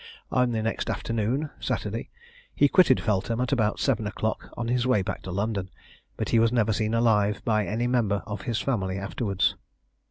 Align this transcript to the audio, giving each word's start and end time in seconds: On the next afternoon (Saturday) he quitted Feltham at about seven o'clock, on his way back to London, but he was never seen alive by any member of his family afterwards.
On 0.31 0.49
the 0.51 0.63
next 0.63 0.89
afternoon 0.89 1.51
(Saturday) 1.59 2.09
he 2.55 2.67
quitted 2.67 2.99
Feltham 2.99 3.39
at 3.39 3.51
about 3.51 3.79
seven 3.79 4.07
o'clock, 4.07 4.51
on 4.57 4.67
his 4.67 4.87
way 4.87 5.03
back 5.03 5.21
to 5.21 5.31
London, 5.31 5.69
but 6.17 6.29
he 6.29 6.39
was 6.39 6.51
never 6.51 6.73
seen 6.73 6.95
alive 6.95 7.39
by 7.45 7.67
any 7.67 7.85
member 7.85 8.23
of 8.25 8.41
his 8.41 8.59
family 8.59 8.97
afterwards. 8.97 9.53